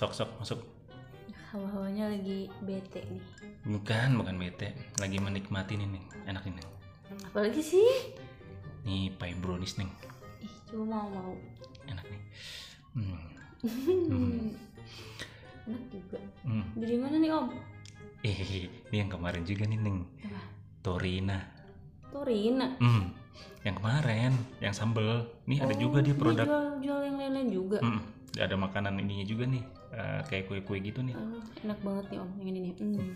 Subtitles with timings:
[0.00, 0.60] sok sok masuk.
[1.52, 3.20] Hawa-hawanya lagi bete nih.
[3.68, 4.72] Bukan, bukan bete.
[4.96, 6.04] Lagi menikmati nih, nih.
[6.24, 6.64] Enak ini.
[7.28, 8.16] Apalagi sih?
[8.88, 9.92] Nih pie brownies nih.
[10.40, 11.32] Ih, cuma mau mau.
[11.84, 12.22] Enak nih.
[12.96, 13.20] Hmm.
[15.68, 16.18] Enak juga.
[16.48, 16.64] hmm.
[16.80, 17.46] Dari mana nih Om?
[18.24, 18.38] Eh,
[18.88, 20.08] ini yang kemarin juga nih, Ning.
[20.24, 20.40] Apa?
[20.80, 21.44] Torina.
[22.08, 22.72] Torina.
[22.80, 23.12] Hmm.
[23.68, 24.32] Yang kemarin,
[24.64, 25.28] yang sambel.
[25.44, 26.46] Nih ada juga dia Oh, produk.
[26.48, 27.78] Jual, jual yang lain-lain juga.
[27.84, 28.00] Hmm.
[28.40, 29.79] Ada makanan ininya juga nih.
[29.94, 31.14] Eh, kayak kue-kue gitu nih.
[31.14, 32.74] Ah, enak banget nih Om, yang ini nih.
[32.78, 33.12] Hmm.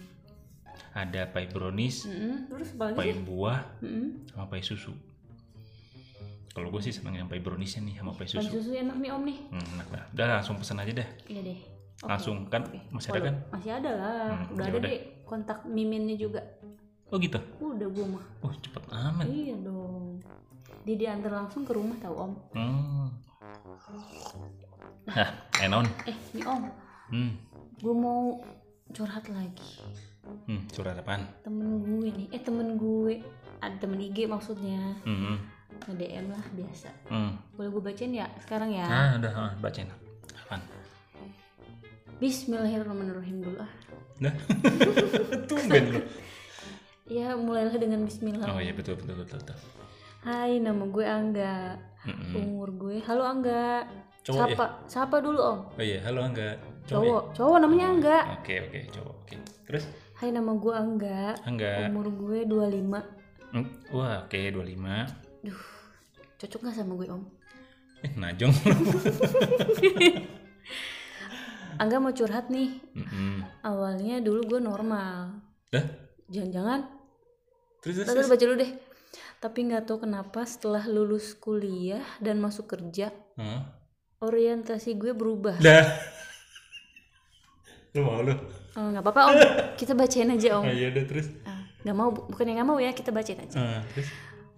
[0.94, 2.50] Ada pie brownies, Mm-mm.
[2.50, 3.22] Terus apa lagi pie sih?
[3.26, 4.06] buah, Mm-mm.
[4.30, 4.94] sama pie susu.
[6.54, 8.46] Kalau gue sih seneng yang pie browniesnya nih sama Pan susu.
[8.46, 9.38] susu enak nih Om nih.
[9.50, 10.04] Hmm, enak dah.
[10.14, 11.08] Udah langsung pesan aja deh.
[11.26, 11.58] Iya deh.
[11.98, 12.06] Oke.
[12.06, 12.78] Langsung kan Oke.
[12.94, 13.34] masih ada kan?
[13.50, 14.26] Masih ada lah.
[14.30, 14.90] Hmm, udah ya ada udah.
[14.94, 16.46] deh kontak miminnya juga.
[17.10, 17.42] Oh gitu.
[17.58, 18.24] Udah gua mah.
[18.46, 19.26] Oh cepet amat.
[19.26, 20.22] Iya dong.
[20.86, 22.32] Dia diantar langsung ke rumah tahu Om.
[22.54, 23.06] Hmm.
[25.06, 25.28] Hah,
[25.60, 25.84] enon.
[26.04, 26.62] Eh, nih Om,
[27.12, 27.36] Hmm.
[27.76, 28.40] gue mau
[28.90, 29.84] curhat lagi.
[30.48, 31.28] Hmm, surat apaan?
[31.44, 33.20] Temen gue nih, eh temen gue,
[33.60, 35.36] ada temen IG maksudnya, Hmm.
[35.84, 36.88] nge-DM lah biasa.
[37.06, 37.36] Hmm.
[37.52, 38.86] Boleh gue bacain ya sekarang ya?
[38.86, 39.92] Ah, udah, ah, bacain.
[40.34, 40.64] Apaan?
[42.16, 43.72] Bismillahirrahmanirrahim dulu ah.
[44.16, 44.34] Udah.
[45.50, 46.00] Tumben lu.
[47.04, 48.48] Ya mulailah dengan Bismillah.
[48.48, 49.44] Oh iya betul betul betul.
[49.44, 49.58] betul.
[50.24, 51.76] Hai, nama gue Angga.
[52.08, 52.32] Mm-mm.
[52.32, 53.84] Umur gue, halo Angga.
[54.24, 54.56] Cowok ya?
[54.56, 55.58] Sapa, sapa dulu Om.
[55.76, 56.56] Oh iya, halo Angga.
[56.84, 56.88] Cowok.
[56.88, 56.88] ya?
[56.88, 58.18] Cowok, cowok namanya Angga.
[58.40, 59.14] Oke oke cowok.
[59.20, 59.34] Oke.
[59.68, 61.34] Terus Hai, nama gue Angga.
[61.44, 61.90] Angga.
[61.90, 63.52] Umur gue 25.
[63.52, 65.44] Hmm, Wah, oke 25.
[65.44, 65.60] Duh,
[66.38, 67.22] cocok gak sama gue Om?
[68.00, 68.54] Eh, najong.
[71.74, 72.78] Angga mau curhat nih.
[72.94, 73.42] Mm-mm.
[73.60, 75.42] Awalnya dulu gue normal.
[75.68, 75.84] Dah?
[76.24, 76.80] Jangan-jangan,
[77.82, 78.08] Terus terus.
[78.08, 78.26] Terus.
[78.30, 78.72] baca dulu deh.
[79.36, 83.60] Tapi nggak tahu kenapa setelah lulus kuliah dan masuk kerja, Hah?
[84.24, 85.60] Orientasi gue berubah.
[85.60, 85.86] Dah.
[87.94, 88.34] Lu mau lu?
[88.74, 89.36] Oh, nggak apa-apa om,
[89.78, 90.66] kita bacain aja om.
[90.66, 91.30] Ah, iya udah terus.
[91.46, 93.84] Ah, Nggak mau, bukan yang nggak mau ya, kita bacain aja.
[93.94, 94.08] Terus.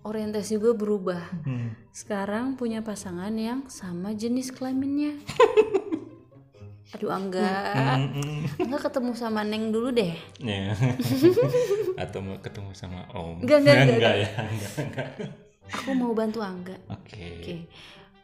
[0.06, 1.21] Orientasi gue berubah.
[1.44, 1.75] Hmm.
[1.93, 5.19] Sekarang punya pasangan yang sama jenis kelaminnya.
[6.94, 7.50] Aduh Angga,
[7.98, 8.47] Mm-mm.
[8.62, 10.15] Angga ketemu sama Neng dulu deh.
[10.38, 10.71] Ya.
[12.03, 13.43] Atau mau ketemu sama Om.
[13.43, 14.28] Enggak, enggak, enggak, enggak ya.
[14.38, 15.09] Enggak, enggak.
[15.83, 16.78] Aku mau bantu Angga.
[16.88, 17.27] Oke.
[17.43, 17.54] Oke,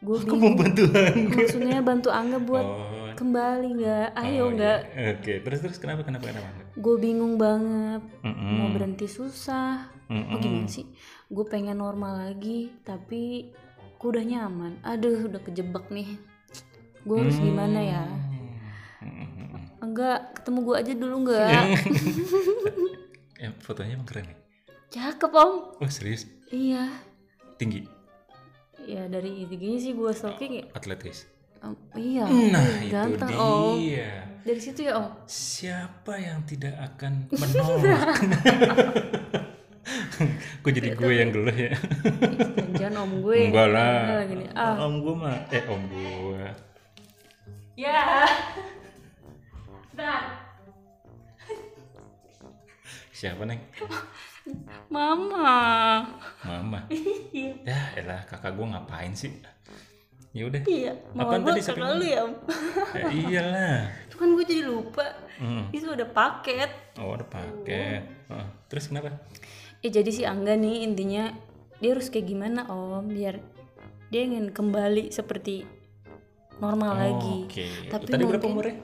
[0.03, 1.15] gue Aku mau bantuan.
[1.29, 3.15] maksudnya bantu Angga buat Oh.
[3.15, 4.07] kembali nggak?
[4.15, 4.79] Ayo oh, nggak?
[4.89, 5.11] iya.
[5.13, 6.49] Oke, terus terus kenapa kenapa kenapa?
[6.73, 8.03] Gue bingung banget.
[8.19, 8.53] Mm-mm.
[8.57, 10.29] mau berhenti susah Mm-mm.
[10.29, 10.83] oh gimana sih
[11.25, 13.49] gue pengen normal lagi tapi
[13.95, 16.19] gue udah nyaman aduh udah kejebak nih
[17.01, 18.03] gue harus gimana ya
[19.79, 21.49] enggak ketemu gue aja dulu enggak
[23.35, 24.37] Ya, fotonya emang keren nih.
[24.89, 26.27] cakep om Oh serius?
[26.47, 26.87] iya
[27.55, 27.83] Tinggi,
[28.85, 31.27] ya dari IG sih gue stalking ya atletis.
[31.59, 33.39] Om, iya Nah Ih, itu ganteng dia.
[33.39, 33.77] om
[34.43, 38.19] dari situ ya om Siapa yang tidak akan menolak?
[40.59, 41.71] Kok jadi gue yang geluh ya?
[42.73, 44.23] jangan om gue Enggak lah.
[44.25, 44.47] Nih.
[44.53, 46.43] ah Om gue mah, eh om gue.
[47.73, 48.27] ya
[49.93, 50.21] Dah.
[53.13, 53.61] Siapa neng?
[54.91, 56.03] mama
[58.03, 59.31] elah kakak gue ngapain sih?
[60.33, 60.65] Ya udah.
[60.65, 62.33] iya mama gue tadi samping lu ya om
[62.97, 63.85] Ya, iyalah.
[64.09, 65.05] Itu kan gue jadi lupa.
[65.37, 65.69] Hmm.
[65.69, 66.97] Itu ada paket.
[66.97, 68.01] Oh, ada paket.
[68.33, 69.13] Oh, terus kenapa?
[69.85, 71.29] Ya jadi si Angga nih intinya
[71.77, 73.37] dia harus kayak gimana om biar
[74.09, 75.69] dia ingin kembali seperti
[76.57, 77.37] normal lagi.
[77.45, 77.65] Oke.
[77.93, 78.77] Tapi Tadi berapa umurnya?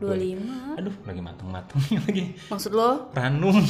[0.00, 0.80] 25.
[0.80, 2.24] Aduh, lagi mateng-matengnya lagi.
[2.48, 3.56] Maksud lo Ranum.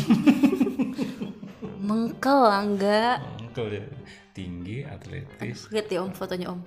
[1.90, 3.18] mengkel Angga.
[3.38, 3.84] Engkel ya.
[4.30, 5.66] Tinggi, atletis.
[5.68, 6.60] Lihat ya om fotonya om.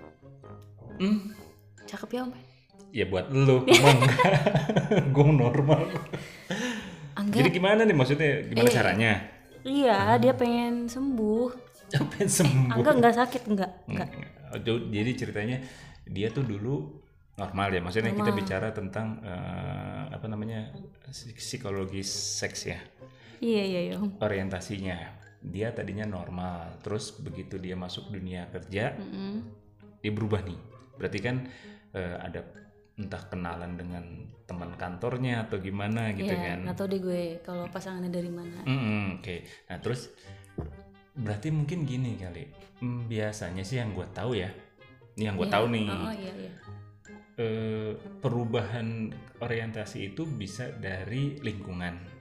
[1.00, 1.32] Hmm.
[1.88, 2.32] Cakep ya om.
[2.94, 4.00] Ya buat lu, emang
[5.10, 5.90] gue normal.
[7.18, 7.42] Angga.
[7.42, 8.46] Jadi gimana nih maksudnya?
[8.46, 8.74] Gimana Eh.
[8.74, 9.12] caranya?
[9.64, 11.50] Iya dia pengen sembuh.
[11.94, 12.74] Sampai sembuh.
[12.74, 13.42] Angga nggak sakit.
[13.50, 13.98] Hmm.
[14.54, 14.60] Oh,
[14.90, 15.58] Jadi ceritanya
[16.06, 17.02] dia tuh dulu
[17.34, 17.82] normal ya.
[17.82, 20.70] Maksudnya kita bicara tentang eh, apa namanya
[21.10, 22.78] psik- psikologi seks ya.
[23.42, 23.96] Iya iya iya.
[24.22, 26.80] Orientasinya dia tadinya normal.
[26.80, 29.44] Terus begitu dia masuk dunia kerja, Mm-mm.
[30.00, 30.60] dia berubah nih.
[30.96, 31.36] Berarti kan
[31.92, 32.42] eh, ada
[32.94, 34.06] entah kenalan dengan
[34.46, 36.78] teman kantornya atau gimana gitu Iya, kan.
[36.78, 38.62] tahu deh gue kalau pasangannya dari mana.
[38.64, 40.14] Mm-mm, Oke, nah terus
[41.14, 42.46] berarti mungkin gini kali.
[42.82, 44.50] Hmm, biasanya sih yang gue tahu ya,
[45.18, 45.56] ini yang gue Iya.
[45.58, 46.54] tahu nih, Oh, oh, iya iya.
[47.34, 47.92] eh,
[48.22, 49.10] perubahan
[49.42, 52.13] orientasi itu bisa dari lingkungan.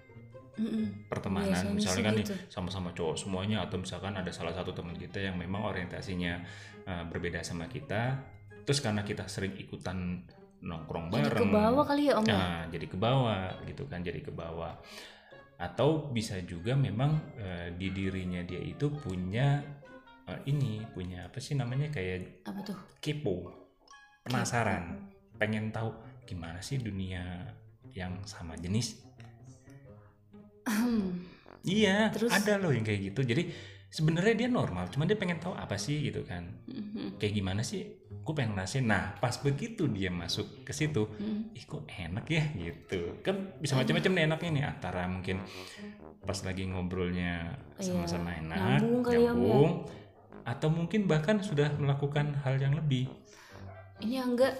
[0.52, 1.08] Mm-mm.
[1.08, 2.34] pertemanan Biasanya misalnya kan nih gitu.
[2.52, 6.44] sama-sama cowok semuanya atau misalkan ada salah satu teman kita yang memang orientasinya
[6.84, 8.20] uh, berbeda sama kita
[8.62, 10.22] terus karena kita sering ikutan
[10.62, 12.34] nongkrong Jadi bareng ke bawah kali ya om ya?
[12.36, 14.76] nah jadi ke bawah gitu kan jadi ke bawah
[15.58, 19.62] atau bisa juga memang uh, di dirinya dia itu punya
[20.28, 22.78] uh, ini punya apa sih namanya kayak Apa tuh?
[23.02, 23.50] kepo
[24.22, 25.90] penasaran pengen tahu
[26.22, 27.50] gimana sih dunia
[27.92, 29.02] yang sama jenis
[31.62, 32.30] Iya, Terus?
[32.34, 33.20] ada loh yang kayak gitu.
[33.22, 33.42] Jadi
[33.86, 36.48] sebenarnya dia normal, cuman dia pengen tahu apa sih gitu kan.
[36.66, 37.20] Mhm.
[37.22, 37.86] Kayak gimana sih?
[38.22, 38.82] Gue pengen ngerasain.
[38.82, 41.54] Nah, pas begitu dia masuk ke situ, Mhm.
[41.54, 43.22] ih kok enak ya gitu.
[43.22, 45.38] Kan bisa macam-macam nih enaknya nih antara mungkin
[46.22, 49.26] pas lagi ngobrolnya sama-sama Iya, enak, nyambung kali ya, ya.
[49.34, 49.72] nyambung,
[50.42, 53.06] atau mungkin bahkan sudah melakukan hal yang lebih.
[54.02, 54.50] Ini Angga,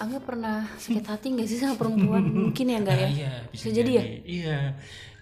[0.00, 2.24] Angga pernah sakit hati nggak sih sama perempuan?
[2.24, 3.08] Mungkin ya enggak ya?
[3.08, 4.04] Ah, iya, bisa, Bisa jadi ya?
[4.24, 4.58] Iya,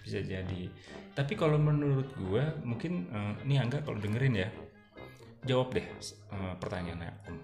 [0.07, 0.71] bisa jadi.
[1.11, 4.47] Tapi kalau menurut gua mungkin eh, ini Angga kalau dengerin ya,
[5.43, 7.37] jawab deh eh, pertanyaannya Om.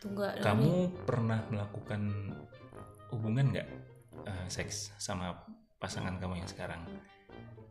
[0.00, 0.40] Tunggu, nih.
[0.40, 2.00] Kamu pernah melakukan
[3.10, 3.68] hubungan nggak
[4.30, 5.34] eh, seks sama
[5.82, 6.86] pasangan kamu yang sekarang?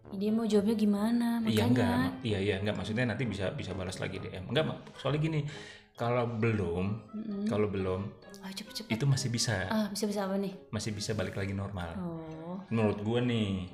[0.09, 1.37] dia mau jawabnya gimana?
[1.45, 1.65] Iya Makanya.
[1.69, 4.49] enggak, iya iya enggak maksudnya nanti bisa bisa balas lagi DM.
[4.49, 4.65] Enggak,
[4.97, 5.39] soalnya gini,
[5.99, 7.43] kalau belum, Mm-mm.
[7.43, 8.07] kalau belum
[8.39, 8.87] Ah, cepet-cepet.
[8.89, 10.55] itu masih bisa, Ah, bisa-bisa apa nih?
[10.69, 11.91] masih bisa balik lagi normal.
[11.99, 12.55] Oh.
[12.69, 13.67] Menurut gua nih.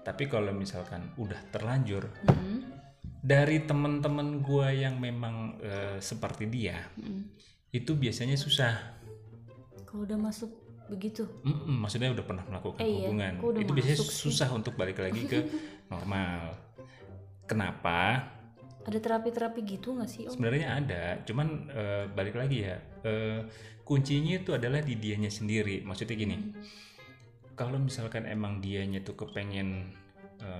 [0.00, 2.62] Tapi kalau misalkan udah terlanjur Mm-mm.
[3.18, 7.26] dari temen-temen gua yang memang eh, seperti dia, Mm-mm.
[7.70, 8.74] itu biasanya susah.
[9.82, 10.50] Kalau udah masuk
[10.86, 11.26] begitu.
[11.42, 13.08] Mm-mm, maksudnya udah pernah melakukan Eh, iya.
[13.08, 13.32] hubungan.
[13.40, 14.14] Udah Itu biasanya sih?
[14.22, 15.42] susah untuk balik lagi ke
[15.90, 16.54] normal.
[17.44, 18.30] Kenapa?
[18.84, 20.32] Ada terapi-terapi gitu nggak sih om?
[20.32, 22.76] Sebenarnya ada, cuman eh, balik lagi ya.
[23.02, 23.40] eh,
[23.80, 25.80] kuncinya itu adalah di dianya sendiri.
[25.80, 26.36] Maksudnya gini,
[27.52, 29.92] kalau misalkan emang dianya tuh kepengen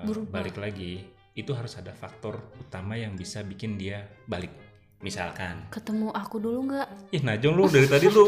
[0.04, 0.40] Berubah.
[0.40, 4.52] balik lagi, itu harus ada faktor utama yang bisa bikin dia balik.
[5.00, 7.12] Misalkan, Ketemu aku dulu nggak?
[7.12, 8.24] ih Najong lu dari tadi lu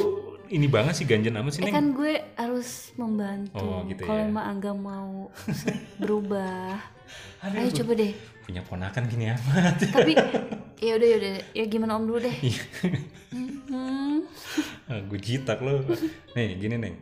[0.47, 3.57] ini banget sih ganjen amat sih Eh kan gue harus membantu.
[3.59, 4.29] Oh, gitu Kalau ya.
[4.29, 5.33] emang Angga mau
[6.03, 6.77] berubah,
[7.43, 8.13] Aduh, ayo coba deh.
[8.47, 9.83] Punya ponakan gini amat.
[9.99, 10.15] Tapi
[10.79, 12.37] ya udah ya udah ya gimana om dulu deh.
[12.39, 12.63] Iya.
[13.35, 14.15] Mhm.
[14.87, 15.83] Ah, gue jitak lo.
[16.39, 16.95] Nih gini neng.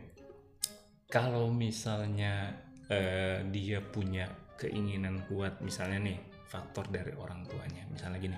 [1.05, 2.49] Kalau misalnya
[2.89, 4.25] eh, dia punya
[4.57, 6.17] keinginan kuat, misalnya nih
[6.49, 8.37] faktor dari orang tuanya, misalnya gini,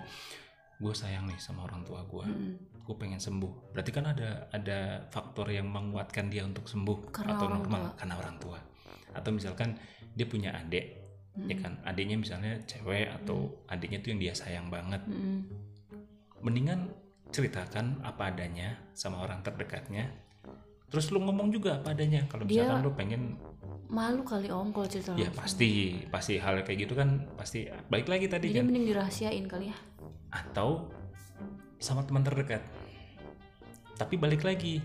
[0.77, 2.53] gue sayang nih sama orang tua gue, Mm.
[2.83, 3.71] gue pengen sembuh.
[3.71, 8.35] Berarti kan ada ada faktor yang menguatkan dia untuk sembuh Karena atau normal karena orang
[8.43, 8.59] tua.
[9.15, 9.79] Atau misalkan
[10.11, 10.96] dia punya adik,
[11.39, 11.61] ya Mm.
[11.61, 13.37] kan, adiknya misalnya cewek atau
[13.67, 15.01] adiknya tuh yang dia sayang banget.
[15.05, 15.45] Mm-mm.
[16.37, 16.93] mendingan
[17.27, 20.05] ceritakan apa adanya sama orang terdekatnya
[20.87, 23.23] terus lu ngomong juga apa adanya kalau Dia- misalkan lu pengen
[23.87, 28.27] Malu kali om kalau cerita ya pasti pasti hal kayak gitu kan pasti baik lagi
[28.27, 29.77] tadi Jadi kan mending dirahasiain kali ya.
[30.29, 30.93] atau
[31.77, 32.61] sama teman terdekat
[33.95, 34.77] tapi balik lagi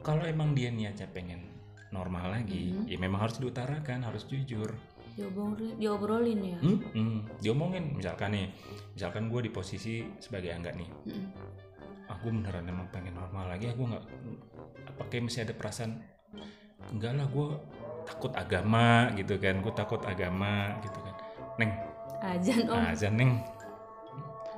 [0.00, 1.42] kalau emang dia niatnya pengen
[1.88, 2.86] normal lagi Mhm.
[2.86, 4.72] ya memang harus diutarakan harus jujur
[5.16, 6.58] Diobrolin, diobrolin ya.
[6.60, 8.52] Hmm, hmm, diomongin misalkan nih
[8.92, 11.26] misalkan gue di posisi sebagai angga nih Mm-mm.
[12.04, 14.04] aku beneran emang pengen normal lagi aku nggak
[14.92, 16.04] apa kayak masih ada perasaan
[16.92, 17.48] enggak lah gue
[18.04, 21.14] takut agama gitu kan gue takut agama gitu kan
[21.56, 21.72] neng
[22.20, 22.84] Ajan om.
[22.92, 23.32] azan neng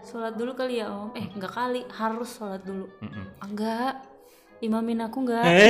[0.08, 1.12] Sholat dulu kali ya om.
[1.12, 2.88] Eh enggak kali, harus sholat dulu.
[3.04, 3.28] Mm-mm.
[3.44, 4.00] Enggak.
[4.64, 5.44] Imamin aku enggak.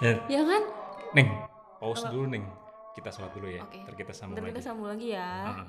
[0.00, 0.62] eh Ya kan?
[1.12, 1.28] neng
[1.76, 2.44] pause dulu neng
[2.92, 3.78] kita sholat dulu ya Oke.
[3.82, 5.30] ntar kita sambung Ntar kita lagi sambung lagi ya.
[5.46, 5.68] Mm-mm.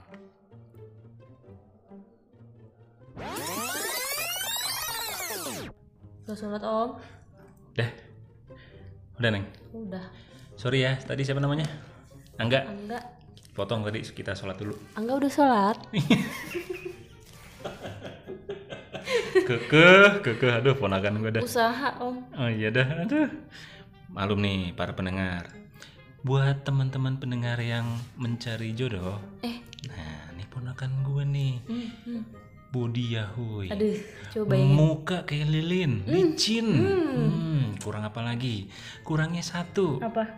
[6.22, 6.90] Udah sholat om?
[7.72, 7.88] dah
[9.16, 10.04] udah neng Udah.
[10.54, 11.64] sorry ya tadi siapa namanya
[12.36, 13.00] angga Angga,
[13.54, 15.78] potong tadi kita sholat dulu Angga udah sholat.
[19.42, 22.20] kekeh kekeh aduh ponakan gue dah Usaha om.
[22.34, 23.28] Oh iya dah, aduh.
[24.12, 25.50] Malum nih para pendengar.
[26.22, 32.24] Buat teman-teman pendengar yang mencari jodoh, Eh, nah ini ponakan gue nih, hmm, hmm.
[32.70, 33.68] body yahui.
[33.68, 33.98] aduh,
[34.30, 34.76] coba bayangin.
[34.78, 36.68] Muka kayak lilin, licin.
[36.70, 38.70] Hmm, kurang apa lagi?
[39.02, 40.38] Kurangnya satu, Apa?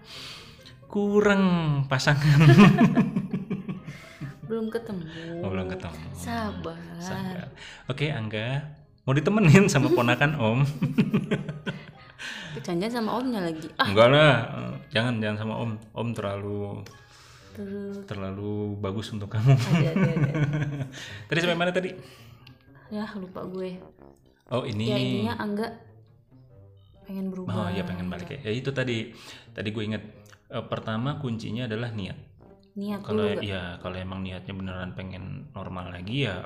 [0.87, 1.43] kurang
[1.85, 2.41] pasangan.
[4.43, 5.01] Belum ketemu.
[5.41, 5.97] Oh, belum ketemu.
[6.13, 6.77] Sabar.
[7.01, 7.49] Sabar.
[7.89, 8.69] Oke, Angga,
[9.01, 10.59] mau ditemenin sama ponakan Om?
[12.61, 13.67] Jangan sama omnya lagi.
[13.75, 14.35] Ah, Enggak lah,
[14.93, 15.71] jangan jangan sama Om.
[15.91, 16.61] Om terlalu
[17.53, 19.53] terus terlalu bagus untuk kamu.
[19.53, 20.33] ada ada ada.
[21.29, 21.93] tadi sampai mana tadi?
[22.89, 23.77] Ya lupa gue.
[24.49, 24.89] Oh ini.
[24.89, 25.67] Ya intinya Angga
[27.03, 28.39] pengen berubah Oh ya pengen balik ya.
[28.49, 29.13] Ya itu tadi
[29.53, 30.03] tadi gue inget
[30.49, 32.17] eh, pertama kuncinya adalah niat.
[32.73, 36.41] niat Kalau ya kalau emang niatnya beneran pengen normal lagi ya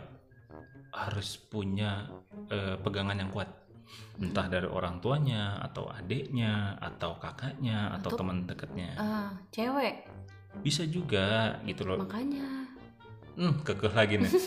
[0.92, 2.12] harus punya
[2.52, 3.48] eh, pegangan yang kuat.
[4.18, 8.90] Entah dari orang tuanya atau adiknya atau kakaknya atau, Atau- teman dekatnya.
[8.98, 10.06] ah cewek
[10.60, 12.02] Bisa juga gitu loh.
[12.02, 12.66] makanya
[13.38, 14.32] Hmm, kekeh lagi nih.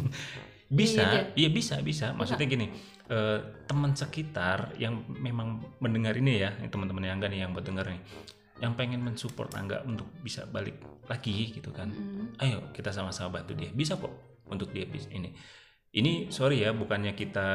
[0.64, 1.04] Iya, bisa,
[1.36, 2.06] iya bisa, bisa.
[2.16, 2.66] Maksudnya gini,
[3.06, 3.38] eh,
[3.68, 8.00] teman sekitar yang memang mendengar ini ya, teman-teman yang enggak nih yang buat denger nih,
[8.58, 11.92] yang pengen mensupport Angga untuk bisa balik lagi gitu kan.
[11.92, 12.40] Mm-mm.
[12.40, 13.70] Ayo kita sama-sama bantu dia.
[13.70, 14.10] Bisa kok
[14.48, 15.36] untuk dia ini.
[15.94, 17.48] Ini sorry ya, bukannya kita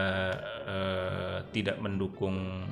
[0.63, 2.63] eh, tidak mendukung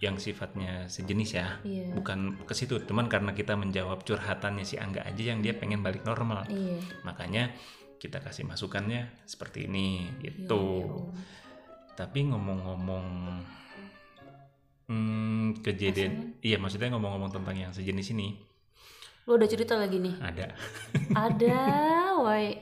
[0.00, 1.60] yang sifatnya sejenis ya.
[1.60, 1.92] iya.
[1.92, 6.08] Bukan ke situ, cuman karena kita menjawab curhatannya si Angga aja yang dia pengen balik
[6.08, 6.48] normal.
[6.48, 6.80] Iya.
[7.04, 7.52] Makanya
[8.00, 11.12] kita kasih masukannya seperti ini Iya, gitu iya, Om.
[12.00, 13.06] tapi ngomong-ngomong
[14.88, 18.40] hmm, kejadian iya maksudnya ngomong-ngomong tentang yang sejenis ini.
[19.28, 20.16] Lu ada cerita lagi nih?
[20.16, 20.48] Ada.
[21.12, 21.60] Ada
[22.24, 22.56] woi.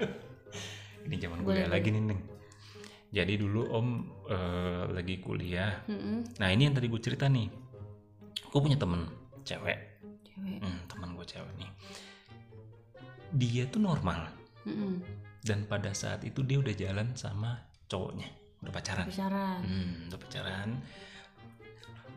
[1.07, 2.38] Ini zaman kuliah lagi nih neng
[3.09, 3.89] jadi dulu om
[4.29, 5.85] eh, lagi kuliah.
[5.89, 6.37] Mm-mm.
[6.37, 7.49] nah ini yang tadi gue cerita nih.
[8.49, 9.09] Gue punya temen
[9.45, 9.79] cewek.
[10.25, 10.59] Cewek.
[10.61, 11.71] Hmm, teman gue cewek nih.
[13.37, 14.29] Dia tuh normal.
[14.69, 15.01] Mm-mm.
[15.39, 17.57] dan pada saat itu dia udah jalan sama
[17.89, 18.29] cowoknya.
[18.61, 19.07] Udah pacaran.
[19.07, 19.61] Pacaran.
[19.65, 20.69] Hmm, udah pacaran,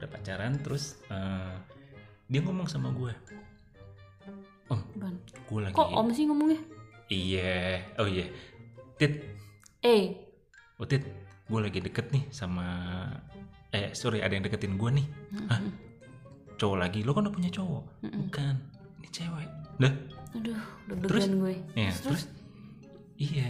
[0.01, 1.55] udah pacaran, terus eh,
[2.25, 3.13] dia ngomong sama gue,
[4.71, 4.81] Om,
[5.51, 6.60] gue lagi, kok om sih ngomongnya?
[7.12, 8.25] Iya, oh iya,
[8.95, 9.19] Tit,
[9.83, 10.30] eh
[10.81, 11.05] oh Tit,
[11.45, 12.65] gue lagi deket nih sama,
[13.69, 15.07] eh sorry ada yang deketin gue nih,
[15.45, 15.61] Hah?
[15.61, 15.73] Mm-mm.
[16.57, 18.21] cowok lagi, lo kan udah punya cowok, Mm-mm.
[18.27, 18.55] bukan,
[18.97, 19.93] ini cewek, dah,
[20.33, 20.61] aduh
[21.05, 21.25] Terus?
[21.29, 21.53] gue.
[21.77, 22.23] Ya, terus,
[23.21, 23.50] iya,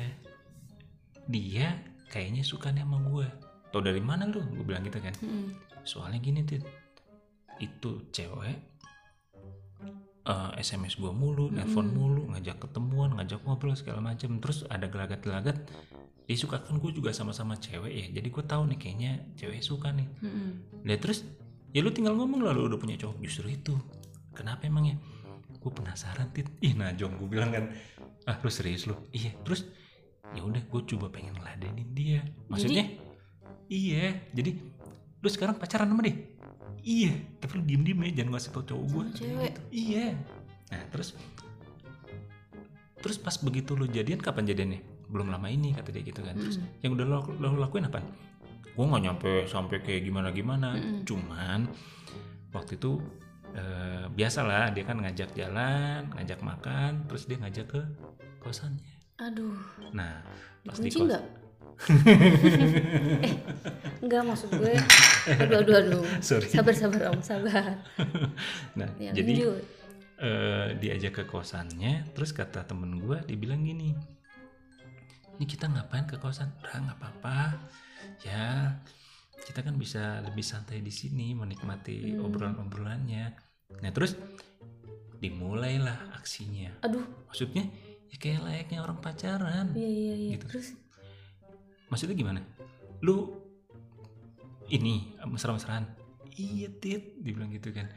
[1.32, 1.80] dia
[2.12, 3.28] kayaknya suka nih sama gue,
[3.72, 5.56] tau dari mana lu, gue bilang gitu kan, Mm-mm.
[5.88, 6.68] soalnya gini tit.
[7.62, 8.71] Itu cewek
[10.26, 14.38] eh, SMS gua mulu, nelpon mulu, ngajak ketemuan, ngajak ngobrol segala macam.
[14.38, 15.58] Terus ada gelagat-gelagat.
[16.32, 18.06] Dia suka kan gue juga sama-sama cewek ya.
[18.22, 20.08] Jadi gue tahu nih kayaknya cewek suka nih.
[20.24, 20.80] Mm-mm.
[20.88, 21.28] Lihat terus
[21.76, 23.20] ya lu tinggal ngomong lah lu udah punya cowok.
[23.20, 23.76] Justru itu.
[24.32, 24.96] Kenapa emangnya?
[25.60, 26.48] Gue penasaran tit.
[26.64, 27.76] Ih najong gue bilang kan.
[28.24, 28.96] Ah lu serius lu?
[29.12, 29.36] Iya.
[29.44, 29.68] Terus
[30.32, 32.24] ya udah gue coba pengen ngeladenin dia.
[32.48, 32.88] Maksudnya?
[33.68, 34.24] Iya.
[34.32, 34.56] Jadi
[35.20, 36.31] lu sekarang pacaran sama dia?
[36.82, 37.14] Iya.
[37.38, 39.04] Tapi lu diem diem ya jangan ngasih tau cowok gue.
[39.22, 39.54] Cewek.
[39.70, 40.08] Iya.
[40.74, 41.14] Nah terus
[43.02, 44.82] terus pas begitu lu jadian kapan jadiannya?
[45.12, 46.38] Belum lama ini kata dia gitu kan.
[46.38, 46.82] Terus Mm-mm.
[46.86, 48.02] yang udah lo, lo lakuin apa?
[48.72, 50.78] Gue nggak nyampe sampai kayak gimana gimana.
[50.78, 51.04] Mm-mm.
[51.04, 51.68] Cuman
[52.56, 53.02] waktu itu
[53.52, 57.82] eh, biasalah dia kan ngajak jalan, ngajak makan, terus dia ngajak ke
[58.42, 58.90] kosannya.
[59.22, 59.54] aduh
[59.94, 60.26] Nah
[60.66, 61.41] pas di kos, nggak
[63.26, 63.36] eh
[64.02, 64.74] enggak maksud gue
[65.40, 66.48] aduh aduh aduh sorry.
[66.48, 67.82] sabar sabar om sabar
[68.80, 69.64] Nah ya, jadi lanjut.
[70.18, 73.94] eh, diajak ke kosannya, terus kata temen gue, dibilang gini,
[75.34, 76.54] ini kita ngapain ke kosan?
[76.62, 77.58] Udah nggak apa-apa,
[78.22, 78.78] ya
[79.42, 82.26] kita kan bisa lebih santai di sini menikmati Hmm.
[82.26, 83.26] obrolan-obrolannya.
[83.82, 84.14] Nah terus
[85.18, 86.70] dimulailah aksinya.
[86.82, 87.66] aduh Maksudnya
[88.08, 89.74] ya kayak layaknya orang pacaran.
[89.74, 90.46] iya iya iya Gitu.
[90.48, 90.68] terus
[91.92, 92.40] Maksudnya gimana?
[93.04, 93.36] Lu
[94.68, 95.84] ini mesra-mesraan?
[96.34, 97.92] Iya tit, dibilang gitu kan.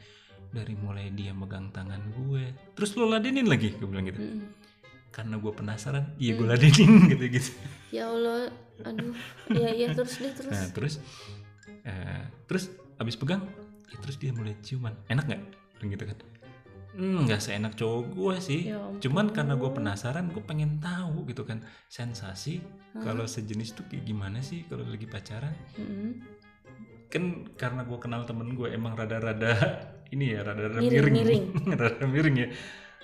[0.51, 4.19] Dari mulai dia megang tangan gue, terus lu ladenin lagi, gue bilang gitu.
[4.19, 4.43] mm-mm.
[5.09, 6.51] Karena gue penasaran, iya gue Hmm.
[6.51, 7.51] ladenin gitu-gitu.
[7.95, 8.51] ya allah
[8.83, 9.15] aduh
[9.55, 10.93] iya iya terus deh terus Nah terus,
[11.87, 12.67] eh, terus
[12.99, 13.47] abis pegang,
[13.87, 14.91] ya terus dia mulai ciuman.
[15.07, 15.41] Enak nggak?
[15.79, 16.17] Bilang gitu kan.
[16.95, 18.61] Hmm, nggak seenak cowok gue sih.
[18.71, 19.03] Ya ampun.
[19.03, 21.59] Cuman karena gue penasaran, gue pengen tahu gitu kan
[21.91, 22.63] sensasi
[22.95, 23.03] Hah?
[23.03, 25.51] kalau sejenis tuh kayak gimana sih kalau lagi pacaran.
[25.75, 26.11] Mm-mm.
[27.05, 29.53] kan karena gue kenal temen gue emang rada-rada
[30.13, 31.79] ini ya rada-rada Miring, miring, miring.
[31.85, 32.47] rada miring ya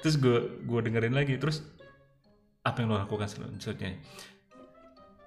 [0.01, 1.63] terus gue gue dengerin lagi terus
[2.65, 4.01] apa yang lo lakukan selanjutnya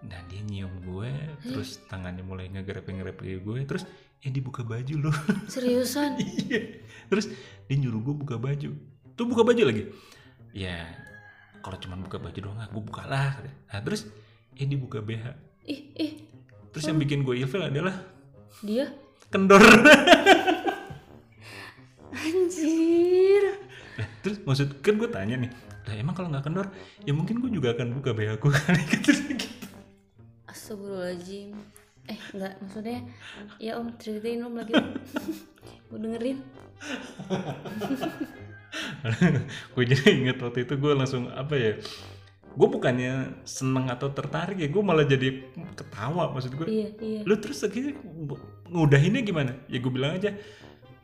[0.04, 1.08] nah dia nyium gue
[1.48, 3.88] terus tangannya mulai ngegrep ngegrep gue terus
[4.22, 5.16] ya dibuka baju loh.
[5.52, 6.20] Seriusan?
[6.20, 6.84] Iya.
[7.08, 7.32] Terus
[7.66, 8.70] dia nyuruh gue buka baju.
[9.14, 9.90] Tuh buka baju lagi?
[10.54, 11.04] Ya
[11.64, 13.40] kalau cuman buka baju doang gue buka lah
[13.72, 14.04] nah terus
[14.52, 15.32] ya dibuka BH
[15.64, 16.12] ih ih.
[16.76, 18.04] Terus yang bikin gue ilfil adalah
[18.60, 18.92] dia?
[19.32, 19.62] kendor.
[22.14, 23.42] Anjir.
[23.94, 25.50] Nah, terus maksud kan gue tanya nih,
[25.86, 26.66] lah emang kalau nggak kendor,
[27.02, 29.10] ya mungkin gue juga akan buka BH aku kali gitu.
[30.50, 31.54] Astagfirullahaladzim
[32.04, 33.00] Eh enggak maksudnya
[33.56, 34.76] Ya om ceritain om lagi.
[35.88, 36.38] Gue dengerin?
[39.72, 41.78] Gue jadi inget waktu itu gue langsung apa ya,
[42.58, 45.46] gue bukannya seneng atau tertarik ya gue malah jadi
[45.78, 47.20] ketawa maksud gue iya iya.
[47.22, 47.94] Lu terus akhirnya
[48.66, 49.54] ngudahinnya gimana?
[49.70, 50.34] Ya gue bilang aja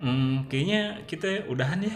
[0.03, 1.95] "Hmm, kayaknya kita udahan ya.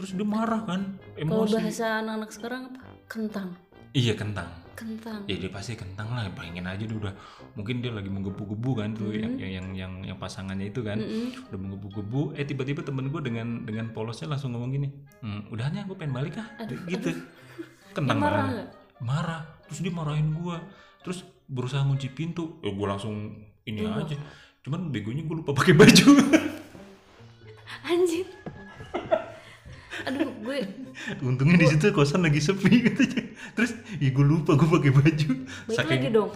[0.00, 1.54] Terus dia marah kan kalau emosi.
[1.60, 2.80] bahasa anak-anak sekarang apa?
[3.06, 3.48] Kentang.
[3.92, 5.22] Iya kentang kentang.
[5.30, 7.14] Ya dia pasti kentang lah bayangin aja dia udah
[7.54, 10.98] mungkin dia lagi menggebu-gebu kan tuh yang, yang yang yang yang pasangannya itu kan.
[11.00, 11.50] Mm-mm.
[11.50, 14.88] udah menggebu-gebu eh tiba-tiba temen gue dengan dengan polosnya langsung ngomong gini
[15.22, 16.48] hmm, udahan ya gue pengen balik ah.
[16.66, 17.14] Gitu.
[17.96, 18.68] Kentang Dia marah banget
[19.04, 19.42] marah.
[19.66, 20.56] Terus dia marahin gue
[21.02, 22.60] terus berusaha ngunci pintu.
[22.64, 24.16] Ya gue langsung ini aja.
[24.64, 26.08] Cuman begonya gue lupa pakai baju.
[27.90, 28.24] Anjir
[30.04, 30.58] aduh gue
[31.24, 33.22] untungnya di situ kosan lagi sepi katanya
[33.56, 35.30] terus ya gue lupa gue pakai baju.
[35.68, 36.30] Balik lagi dong.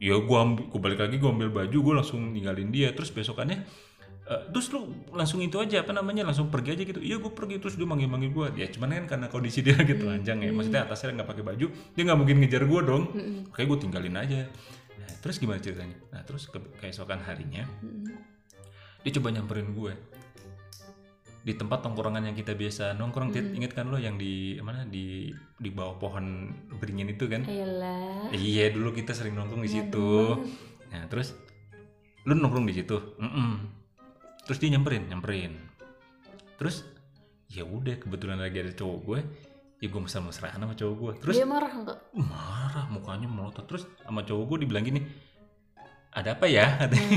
[0.00, 2.90] Ya gue ambil gue balik lagi gue ambil baju gue langsung ninggalin dia.
[2.96, 3.64] Terus besokannya
[4.30, 7.00] eh, terus lu langsung itu aja apa namanya langsung pergi aja gitu.
[7.04, 9.94] Iya gue pergi terus dia manggil manggil gue ya cuman kan karena kondisi dia lagi
[9.94, 10.50] telanjang ya.
[10.50, 13.04] Maksudnya atasnya nggak pakai baju dia nggak mungkin ngejar gue dong.
[13.52, 14.40] Kayak gue tinggalin aja.
[15.00, 15.96] Nah, terus gimana ceritanya?
[16.12, 17.68] Nah terus ke keesokan harinya
[19.00, 19.92] dia coba nyamperin gue
[21.40, 23.56] di tempat tongkrongan yang kita biasa nongkrong Tit.
[23.56, 28.68] inget kan lo yang di mana di di bawah pohon beringin itu kan ayolah Iya
[28.76, 30.36] dulu kita sering nongkrong di situ.
[30.92, 31.32] Nah terus
[32.28, 33.16] lu nongkrong di situ.
[33.16, 33.50] Mm-mm.
[34.44, 35.52] Terus dia nyamperin, nyamperin.
[36.60, 36.84] Terus
[37.48, 39.20] ya udah kebetulan lagi ada cowok gue,
[39.80, 41.12] ya gue mesra-mesraan sama cowok gue.
[41.24, 43.64] Terus dia marah nggak marah mukanya melotot.
[43.64, 45.00] Terus sama cowok gue dibilang gini,
[46.12, 46.84] ada apa ya?
[46.84, 47.08] Katanya.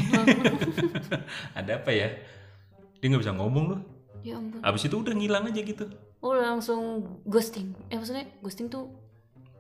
[1.60, 2.08] ada apa ya?
[3.04, 3.82] Dia nggak bisa ngomong loh.
[4.24, 5.86] Ya ampun Abis itu udah ngilang aja gitu.
[6.20, 6.82] oh langsung
[7.24, 8.88] ghosting eh maksudnya ghosting tuh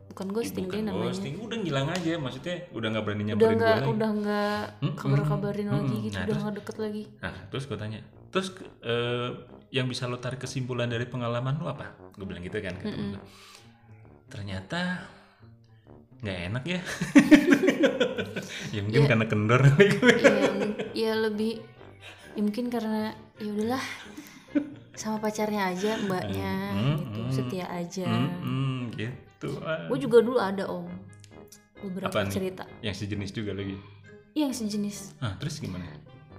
[0.09, 2.11] bukan ghosting Bukan dia namanya ghosting, udah ngilang aja.
[2.15, 3.89] Maksudnya udah nggak berani udah nyamperin gue nggak lagi.
[3.89, 4.95] udah nggak Mm-mm.
[4.95, 6.05] kabar kabarin lagi Mm-mm.
[6.05, 8.47] gitu Nah, udah nggak deket lagi Nah, terus gue tanya, terus
[8.81, 9.29] eh,
[9.69, 11.97] yang bisa lo tarik kesimpulan dari pengalaman lo apa?
[12.13, 13.21] Gue bilang gitu kan ke temen gue.
[14.29, 14.81] Ternyata
[16.21, 16.79] nggak enak ya.
[18.73, 19.09] ya mungkin Ya.
[19.09, 19.91] karena kendor ya,
[20.93, 21.59] ya lebih
[22.31, 23.83] ya mungkin karena ya udahlah
[24.93, 27.31] sama pacarnya aja mbaknya Hmm, gitu hmm.
[27.31, 28.07] setia aja
[28.39, 29.49] Hmm, gitu.
[29.59, 29.85] Ah.
[29.85, 30.85] gue juga dulu ada om
[31.77, 32.31] beberapa Apa nih?
[32.31, 33.75] cerita Yang sejenis juga lagi.
[34.31, 35.85] Iya, yang sejenis Ah, terus gimana?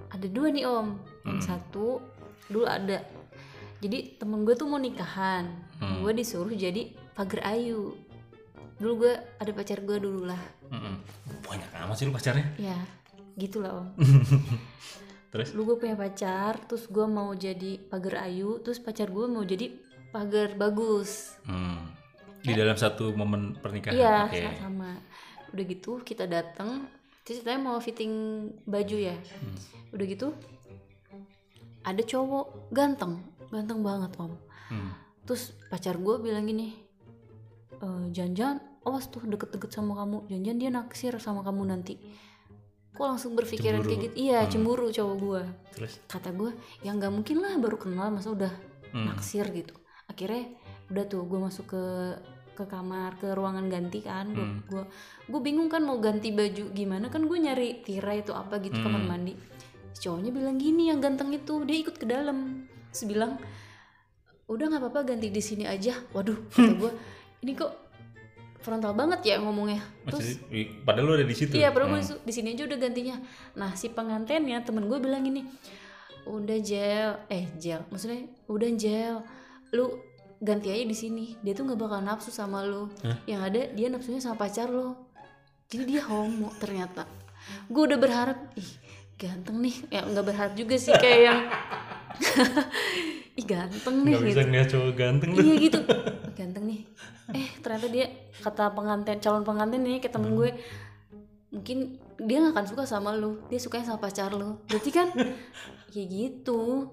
[0.09, 1.43] ada dua nih om yang Hmm.
[1.43, 1.99] satu
[2.47, 3.03] dulu ada
[3.79, 6.01] jadi temen gue tuh mau nikahan Hmm.
[6.01, 7.99] gue disuruh jadi pagar ayu
[8.77, 10.97] dulu gue ada pacar gue dulu lah Mm-mm.
[11.41, 12.47] Banyak amat sih lu pacarnya.
[12.57, 12.75] ya
[13.37, 13.87] gitulah om
[15.35, 15.51] Terus?
[15.51, 19.67] dulu gue punya pacar terus gue mau jadi pagar ayu terus pacar gue mau jadi
[20.09, 21.91] pagar bagus Hmm.
[22.39, 23.93] Di dalam satu momen pernikahan.
[23.93, 24.95] iya sa- sama
[25.51, 26.87] udah gitu kita datang
[27.21, 28.13] terus ceritanya mau fitting
[28.63, 29.57] baju ya Hmm.
[29.91, 30.29] udah gitu
[31.83, 33.19] ada cowok ganteng
[33.49, 34.93] ganteng banget om Hmm.
[35.25, 36.73] terus pacar gue bilang gini
[37.75, 41.99] e, jangan-jangan awas tuh deket-deket sama kamu jangan-jangan dia naksir sama kamu nanti
[42.95, 43.91] kok langsung berpikiran Cemburu.
[43.91, 44.49] kayak gitu iya Hmm.
[44.49, 45.43] cemburu cowok gue
[45.75, 45.93] Terus?
[46.07, 48.55] kata gue ya nggak mungkin lah baru kenal masa udah
[48.91, 49.11] Hmm.
[49.11, 49.75] naksir gitu
[50.07, 50.55] akhirnya
[50.89, 51.83] udah tuh gue masuk ke
[52.55, 54.63] ke kamar ke ruangan ganti kan gue Hmm.
[54.65, 54.83] gue
[55.27, 59.01] gue bingung kan mau ganti baju gimana kan gue nyari tirai itu apa gitu kamar
[59.01, 59.11] Hmm.
[59.11, 59.35] mandi
[59.91, 63.39] Si cowoknya bilang gini yang ganteng itu dia ikut ke dalam terus bilang
[64.45, 66.93] udah nggak apa-apa ganti di sini aja waduh kata gue
[67.43, 67.84] ini kok
[68.65, 71.53] frontal banget ya ngomongnya terus Maksudnya, i- padahal lu ada di situ.
[71.53, 72.01] Iya, padahal Hmm.
[72.01, 73.17] gue di sini aja udah gantinya.
[73.55, 75.45] Nah, si pengantennya temen gue bilang gini,
[76.25, 79.17] udah gel, eh gel, maksudnya udah gel,
[79.71, 80.01] lu
[80.39, 81.37] ganti aja di sini.
[81.39, 82.89] Dia tuh nggak bakal nafsu sama lu.
[83.01, 83.21] Hah?
[83.25, 84.97] Yang ada dia nafsunya sama pacar lo.
[85.67, 87.05] Jadi dia homo ternyata.
[87.67, 88.71] Gue udah berharap, ih
[89.15, 89.77] ganteng nih.
[89.91, 91.41] Ya nggak berharap juga sih kayak yang,
[93.35, 94.13] ih ganteng nih.
[94.15, 94.49] Nggak bisa gitu.
[94.49, 95.31] ngeliat cowok ganteng.
[95.35, 95.79] Iya gitu,
[96.39, 96.81] ganteng nih.
[97.35, 98.07] Eh ternyata dia
[98.45, 100.51] kata pengantin calon pengantin nih kayak temen gue
[101.55, 101.79] mungkin
[102.19, 104.63] dia nggak akan suka sama lu, dia sukanya sama pacar lu.
[104.71, 105.11] Berarti kan
[105.91, 106.91] kayak gitu.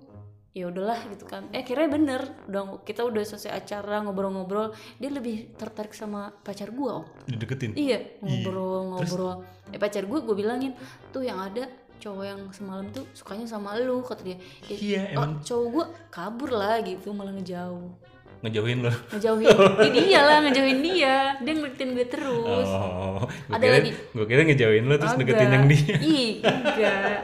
[0.52, 1.48] Ya udahlah gitu kan.
[1.56, 6.92] Eh kira bener, udah kita udah selesai acara ngobrol-ngobrol, dia lebih tertarik sama pacar gue
[6.92, 7.08] om.
[7.24, 7.72] Dideketin.
[7.72, 9.48] Iya ngobrol-ngobrol.
[9.72, 10.76] Eh pacar gue gue bilangin
[11.16, 14.38] tuh yang ada cowok yang semalam tuh sukanya sama lu kata dia.
[14.66, 15.32] Ya, Iya, oh, emang.
[15.40, 17.94] cowok gue kabur lah gitu malah ngejauh.
[18.42, 18.90] Ngejauhin lo.
[19.14, 19.48] ngejauhin.
[19.86, 21.16] Ya dia lah ngejauhin dia.
[21.38, 22.66] Dia ngeliatin gue terus.
[22.68, 23.92] Oh, gue Ada kira, lagi.
[23.94, 25.96] gue kira ngejauhin lo terus deketin yang dia.
[26.18, 27.20] ih enggak.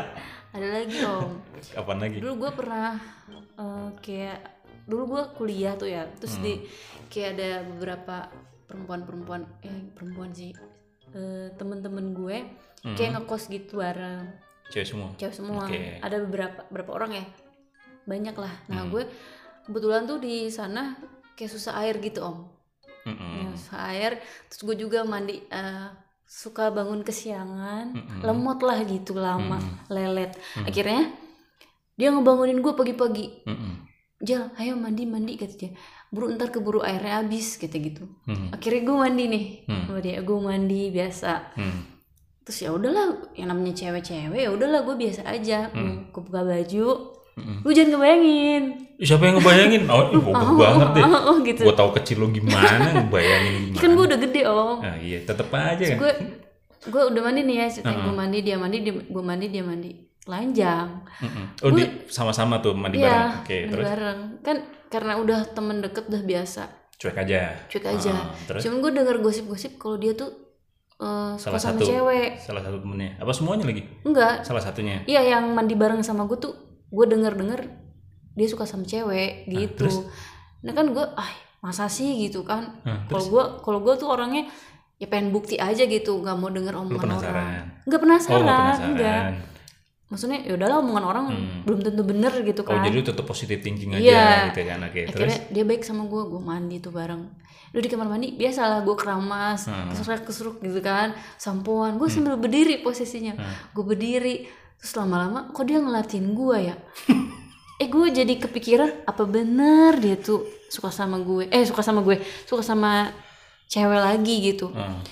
[0.53, 1.31] Ada lagi om.
[1.57, 2.17] Kapan lagi?
[2.21, 2.93] dulu gue pernah
[3.33, 4.39] eh, kayak
[4.85, 6.05] dulu gue kuliah tuh ya.
[6.21, 6.53] Terus di
[7.09, 8.29] kayak ada beberapa
[8.69, 10.53] perempuan-perempuan eh perempuan sih.
[11.11, 12.37] Eh, temen-temen gue
[12.93, 15.08] kayak ngekos gitu bareng Cewek semua.
[15.15, 15.97] cewek semua Oke.
[15.97, 17.25] ada beberapa berapa orang ya
[18.03, 19.03] banyak lah nah gue
[19.63, 20.95] kebetulan tuh di sana
[21.34, 22.47] kayak susah air gitu om
[23.03, 23.15] Mm-mm.
[23.15, 23.32] Mm-mm.
[23.41, 24.12] Nggak usah air
[24.47, 25.88] terus gue juga mandi eh,
[26.23, 28.19] suka bangun kesiangan Mm-mm.
[28.21, 29.88] lemot lah gitu lama Mm-mm.
[29.88, 31.12] lelet akhirnya
[31.93, 33.73] dia ngebangunin gue pagi-pagi Mm-mm.
[34.17, 35.71] Jal ayo mandi mandi kata dia
[36.08, 38.49] buru ntar keburu airnya habis kata gitu Mm.
[38.51, 39.84] akhirnya gue mandi nih Hmm.
[39.86, 41.82] sama dia gue mandi biasa Mm.
[42.47, 46.07] Terus ya udahlah yang namanya cewek-cewek ya udahlah gue biasa aja Hmm.
[46.07, 46.88] gue buka baju
[47.36, 47.57] Mm-mm.
[47.62, 48.63] lu jangan kebayangin
[48.95, 49.81] Ih, Siapa yang ngebayangin?
[49.86, 51.03] Oh, ih, goblok banget deh.
[51.05, 52.65] oh, oh, gitu Gue tau kecil lo gimana
[52.97, 53.77] ngebayangin gimana.
[53.77, 55.97] kan gue udah gede om Nah, iya, tetep aja kan.
[55.99, 56.12] gue
[56.88, 58.05] gue udah mandi nih ya ceritanya Uh-uh.
[58.05, 59.91] gue mandi dia mandi dia gue mandi dia mandi
[60.23, 60.88] telanjang
[61.19, 61.45] Mm-mm.
[61.60, 63.05] Oh, di, sama-sama tuh mandi bareng.
[63.05, 64.57] Iya, Oke, mandi terus bareng kan
[64.88, 66.63] karena udah temen deket udah biasa
[66.95, 67.53] cuek aja.
[67.67, 70.46] cuek aja Ah, terus cuman gue denger gosip-gosip kalau dia tuh
[70.97, 73.13] suka salah sama satu cewek salah satu temennya.
[73.15, 73.86] Apa semuanya lagi?
[74.01, 75.05] enggak Salah satunya.
[75.05, 76.53] iya yang mandi bareng sama gue tuh
[76.88, 77.62] gue denger denger
[78.33, 79.97] dia suka sama cewek gitu terus?
[80.60, 81.29] nah kan gue ah
[81.60, 84.49] masa sih gitu kan Nah, kalau terus gue kalau gue tuh orangnya
[84.95, 87.33] ya pengen bukti aja gitu nggak mau denger lu omongan penasaran?
[87.36, 87.47] orang
[87.83, 88.89] nggak Oh, penasaran, nggak penasaran.
[88.89, 89.21] enggak
[90.07, 91.57] maksudnya ya udahlah omongan orang Hmm.
[91.62, 94.25] belum tentu bener gitu Oh, kan jadi lu tetap positive thinking aja Iya.
[94.49, 94.79] gitu kan.
[94.81, 97.21] Oke, terus akhirnya dia baik sama gue gue mandi tuh bareng
[97.69, 99.89] lu di kamar mandi biasalah gue keramas Hmm.
[99.89, 103.53] keseruk keseruk gitu kan sampoan gue sambil berdiri posisinya Hmm.
[103.71, 104.36] gue berdiri
[104.75, 106.75] terus lama-lama kok dia ngelatin gue ya
[107.77, 112.17] eh gue jadi kepikiran apa bener dia tuh suka sama gue eh suka sama gue
[112.43, 113.12] suka sama
[113.65, 115.03] cewek lagi gitu Hmm.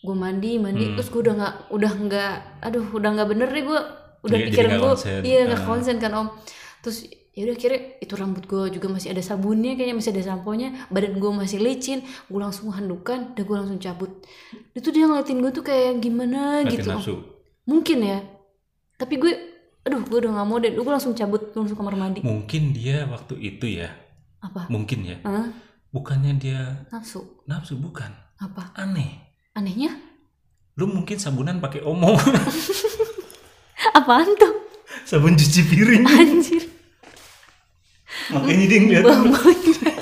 [0.00, 0.94] gue mandi mandi Hmm.
[0.94, 3.80] terus gue udah nggak udah nggak aduh udah nggak bener deh gue
[4.20, 5.66] udah Jadi- pikiran gue iya nggak Ah.
[5.66, 6.28] konsen kan om
[6.80, 10.68] terus ya udah akhirnya itu rambut gue juga masih ada sabunnya kayaknya masih ada samponya
[10.86, 14.22] badan gue masih licin gue langsung handukan dan gue langsung cabut.
[14.70, 16.86] Itu dia ngeliatin gue tuh kayak gimana gitu.
[16.86, 17.14] nafsu.
[17.66, 18.22] mungkin ya.
[18.94, 19.32] Tapi gue
[19.82, 22.22] aduh gue udah nggak mau deh gue langsung cabut gue langsung kamar mandi.
[22.22, 23.90] Mungkin dia waktu itu ya,
[24.38, 24.70] apa?
[24.70, 25.18] Mungkin ya.
[25.26, 25.50] Hah?
[25.90, 27.42] Bukannya dia nafsu?
[27.50, 28.14] Nafsu bukan.
[28.38, 28.74] apa?
[28.78, 29.22] Aneh.
[29.54, 29.94] anehnya?
[30.74, 32.18] Lu mungkin sabunan pakai omo,
[33.98, 34.54] apaan tuh?
[35.06, 36.02] Sabun cuci piring.
[36.02, 36.73] anjir
[38.30, 39.92] Makanya dia ngeliat baunya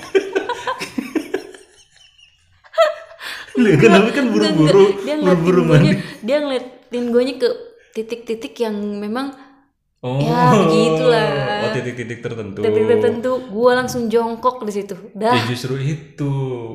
[3.52, 6.00] lu kan tapi kan buru-buru, buru-buru mandi.
[6.24, 7.48] dia ngeliatin guanya ke
[7.92, 9.32] titik-titik yang memang
[10.02, 11.30] Oh, Ya, begitulah.
[11.62, 12.58] Oh, titik-titik tertentu.
[12.58, 16.26] titik tertentu gue langsung jongkok di situ Ya dah justru itu.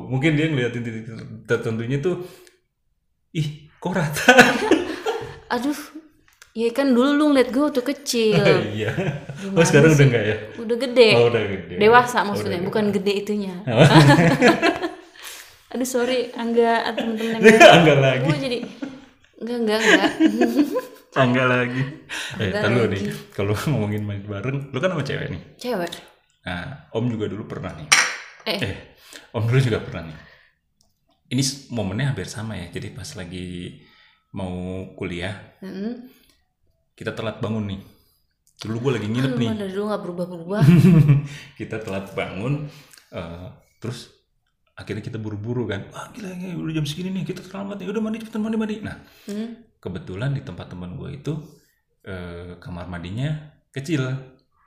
[0.08, 1.04] Mungkin dia ngeliatin titik
[1.44, 2.24] tertentunya tuh,
[3.36, 4.32] ih kok rata?
[5.52, 5.76] aduh
[6.58, 8.42] ya kan dulu lu ngeliat gue waktu kecil
[8.74, 8.90] iya.
[9.54, 10.06] Oh Gimana sekarang udah sih?
[10.10, 10.36] enggak ya?
[10.58, 11.74] udah gede Oh udah gede.
[11.78, 13.74] dewasa Oh, maksudnya udah bukan gede itunya gede.
[15.72, 18.24] aduh sorry angga atau temen-temen enggak lagi.
[18.26, 18.58] gue jadi
[19.38, 20.10] enggak enggak enggak
[21.18, 21.82] Enggak lagi.
[22.38, 23.02] Eh, lu nih.
[23.34, 25.42] Kalau ngomongin main bareng, lu kan sama cewek nih.
[25.58, 25.90] cewek
[26.46, 27.88] Nah, Om juga dulu pernah nih.
[28.46, 28.74] eh, Eh,
[29.34, 30.18] Om dulu juga pernah nih.
[31.34, 31.42] Ini
[31.74, 32.70] momennya hampir sama ya.
[32.70, 33.82] Jadi pas lagi
[34.36, 35.92] mau kuliah, mm,
[36.98, 37.80] kita telat bangun nih.
[38.58, 39.48] Dulu gue lagi nginep lu nih.
[39.54, 40.62] dari dulu nggak berubah-berubah
[41.62, 42.66] kita telat bangun,
[43.14, 43.46] eh,
[43.78, 44.10] terus
[44.74, 45.86] akhirnya kita buru-buru kan.
[45.94, 47.86] Wah gila, gila udah jam segini nih, kita terlambat nih.
[47.86, 48.76] Udah mandi cepetan mandi mandi.
[48.82, 48.98] Nah,
[49.30, 51.32] Hmm, kebetulan di tempat teman gue itu
[52.02, 53.30] eh, kamar mandinya
[53.70, 54.02] kecil,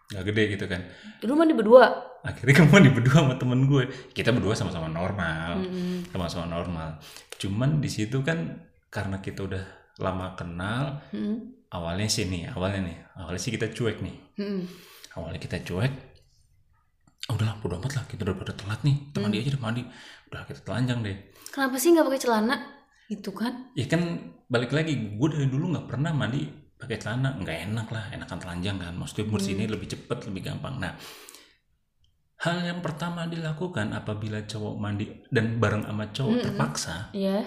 [0.08, 0.82] nggak gede gitu kan.
[1.28, 3.84] lu mandi berdua Akhirnya kamu mandi berdua sama temen gue.
[4.14, 5.58] Kita berdua sama-sama normal.
[5.58, 6.06] Mm-mm.
[6.14, 7.02] sama-sama normal.
[7.42, 8.62] Cuman di situ kan
[8.94, 9.64] karena kita udah
[9.98, 11.61] lama kenal, Mm-mm.
[11.72, 14.16] Awalnya sih nih, awalnya nih, awalnya sih kita cuek nih.
[14.38, 14.64] Mm-mm.
[15.16, 15.94] Awalnya kita cuek,
[17.28, 19.82] "Ah, udahlah bodo amat lah, kita udah pada telat nih, kita mandi aja deh mandi.
[20.32, 21.18] Udah kita telanjang deh.
[21.52, 22.56] kenapa sih nggak pakai celana
[23.12, 24.02] gitu kan Ya kan
[24.48, 26.48] balik lagi, gue dari dulu nggak pernah mandi
[26.80, 28.94] pakai celana, nggak enak lah, enakan telanjang kan.
[28.96, 30.80] Maksudnya bersihnya lebih cepet, lebih gampang.
[30.80, 30.96] Nah,
[32.42, 36.46] hal yang pertama dilakukan apabila cowok mandi dan bareng sama cowok Mm-mm.
[36.50, 37.38] terpaksa ya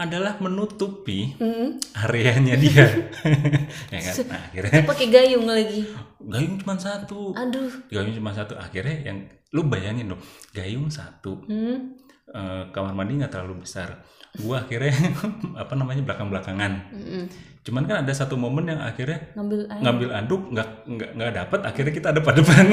[0.00, 1.76] adalah menutupi Mm-mm.
[1.92, 2.88] areanya dia.
[3.92, 4.14] Ya kan?
[4.32, 5.84] Nah, akhirnya pakai gayung lagi.
[6.24, 7.36] Gayung cuma satu.
[7.36, 7.68] Aduh.
[7.92, 8.56] Gayung cuma satu.
[8.56, 10.22] Akhirnya yang lu bayangin dong
[10.56, 11.44] gayung satu.
[11.44, 12.00] Hmm.
[12.30, 14.00] eh, kamar mandi nggak terlalu besar.
[14.40, 14.94] Gua akhirnya
[15.62, 17.26] apa namanya belakang belakangan Mm-mm.
[17.66, 19.82] cuman kan ada satu momen yang akhirnya ngambil air.
[19.84, 22.64] ngambil anduk nggak nggak nggak dapat akhirnya kita ada depan.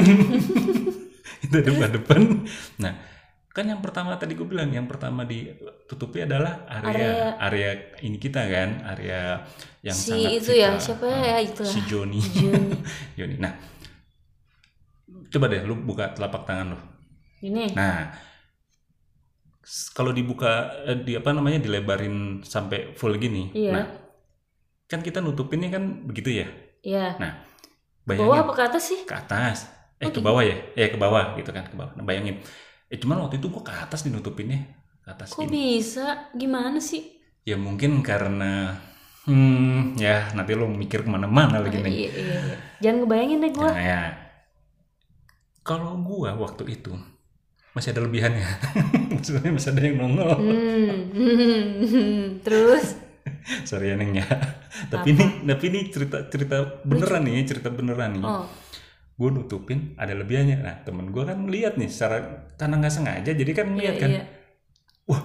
[1.44, 2.20] Itu ada depan.
[2.78, 3.17] Nah
[3.58, 7.70] kan yang pertama tadi gue bilang yang pertama ditutupi adalah area area,
[8.06, 9.42] ini kita kan area
[9.86, 10.84] yang Si sangat itu ya, vital.
[10.86, 11.74] siapa Ah, ya, itulah.
[11.74, 12.20] si Joni.
[13.18, 13.34] Joni.
[13.44, 13.52] Nah
[15.32, 16.78] coba deh lu buka telapak tangan lu.
[17.42, 17.64] Ini.
[17.74, 18.14] Nah
[19.92, 20.52] kalau dibuka
[20.88, 23.70] eh, di apa namanya dilebarin sampai full gini Iya.
[23.76, 23.86] nah
[24.88, 26.46] kan kita nutupinnya kan begitu ya?
[26.80, 27.32] Ya nah
[28.08, 28.40] bawah bayangin.
[28.48, 29.00] apa ke atas sih?
[29.04, 29.58] Ke atas.
[30.00, 30.24] Eh Oh, ke gitu.
[30.24, 30.56] bawah ya?
[30.72, 31.92] Eh ke bawah gitu kan ke bawah.
[31.98, 32.40] Nah, bayangin
[32.88, 34.64] eh cuman waktu itu gua ke atas dinutupinnya
[35.04, 35.80] atas Kok ini.
[35.80, 36.32] bisa?
[36.36, 37.02] Gimana sih?
[37.44, 38.76] Ya mungkin karena
[39.28, 41.92] hmm ya nanti lo mikir ke mana-mana lagi nih.
[41.92, 42.56] Iya, iya, iya.
[42.80, 43.68] Jangan ngebayangin deh gue.
[43.68, 44.02] Nah ya,
[45.64, 46.92] kalau gua waktu itu
[47.76, 48.48] masih ada lebihannya.
[49.14, 50.30] Maksudnya masih ada yang nongol.
[50.32, 52.96] Hmm, hmm, terus
[53.68, 54.24] Sorry ya Neng ya.
[54.92, 58.24] tapi ini tapi ini cerita cerita beneran nih, cerita beneran nih.
[58.24, 58.44] oh
[59.18, 60.62] Gue nutupin ada lebihannya.
[60.62, 62.22] Nah temen gua kan lihat nih secara
[62.54, 64.10] karena nggak sengaja jadi kan iya ngeliat kan.
[64.10, 64.22] iya.
[65.04, 65.22] Wah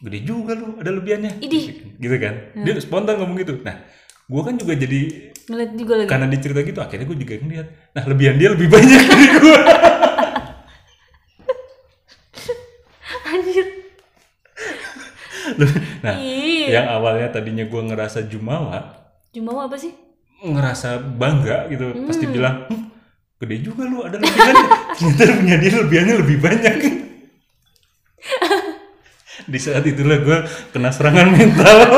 [0.00, 1.38] gede juga lu ada lebihannya.
[1.38, 1.94] Idih.
[1.96, 2.34] Gitu kan.
[2.58, 3.62] Dia spontan ngomong gitu.
[3.62, 3.78] Nah
[4.26, 6.06] gua kan juga jadi Ngeliat juga lagi.
[6.06, 7.66] karena dia cerita gitu akhirnya gue juga ngeliat.
[7.90, 9.58] Nah lebihan dia lebih banyak dari gua.
[13.28, 13.66] Anjir.
[16.00, 16.66] Nah Iya.
[16.72, 18.98] yang awalnya tadinya gua ngerasa jumawa
[19.30, 19.94] Jumawa apa sih?
[20.42, 22.32] Ngerasa bangga gitu pasti Hmm.
[22.32, 22.88] bilang "Hmm,
[23.38, 24.56] gede juga lu ada lebihan
[24.96, 26.74] ternyata punya dia lebihannya lebih banyak
[29.46, 30.38] di saat itulah gue
[30.70, 31.78] kena serangan mental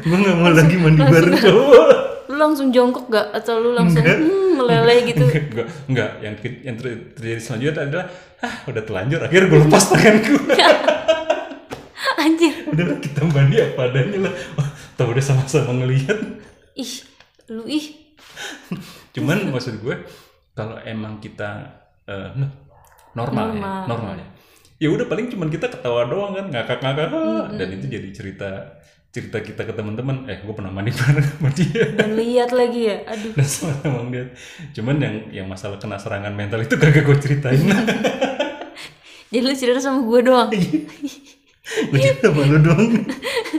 [0.00, 1.88] gue nggak mau lagi mandi bareng cowok
[2.28, 3.32] Lu langsung jongkok gak?
[3.32, 4.20] Atau lu langsung Enggak.
[4.20, 5.24] hmm, meleleh gitu?
[5.24, 8.06] enggak enggak yang yang ter- terjadi selanjutnya adalah
[8.38, 10.36] ah udah telanjur akhirnya gue lepas tanganku
[12.18, 12.54] Anjir.
[12.68, 14.34] udah kita mandi apa adanya lah
[14.98, 16.18] Wah, tau udah sama-sama ngelihat
[16.74, 17.06] Ih,
[17.54, 18.10] lu ih.
[19.14, 19.94] Cuman maksud gue
[20.52, 21.70] kalau emang kita
[22.02, 22.50] eh, nah,
[23.14, 23.78] normal, Normal.
[23.78, 24.26] ya, normal ya.
[24.78, 27.14] Ya udah paling cuman kita ketawa doang kan, ngakak-ngakak
[27.54, 28.50] dan itu jadi cerita
[29.14, 30.26] cerita kita ke teman-teman.
[30.26, 32.96] Eh, gue pernah mandi bareng sama dia Dan lihat lagi ya.
[33.06, 33.32] Aduh.
[33.38, 34.34] dan sama dia.
[34.74, 37.54] Cuman yang yang masalah kena serangan mental itu kagak gue ceritain.
[39.30, 40.50] Jadi lu cerita sama gue doang.
[41.86, 42.90] gue cerita sama lu doang.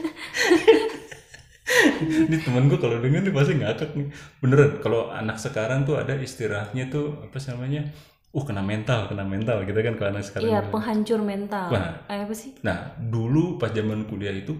[2.30, 4.08] Ini temen gue kalau denger nih pasti ngakak nih.
[4.40, 7.88] Beneran, kalau anak sekarang tuh ada istilahnya tuh apa sih namanya?
[8.30, 10.48] Uh kena mental, kena mental gitu kan kalau anak sekarang.
[10.50, 10.74] Iya, bilang.
[10.74, 11.68] penghancur mental.
[12.08, 12.54] Eh, apa sih?
[12.62, 14.54] Nah, dulu pas zaman kuliah itu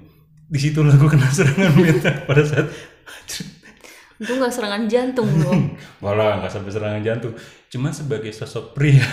[0.50, 2.66] di situ gue kena serangan mental pada saat
[4.20, 5.54] Itu gak serangan jantung lu.
[6.04, 7.34] malah nggak sampai serangan jantung.
[7.72, 9.08] Cuma sebagai sosok pria,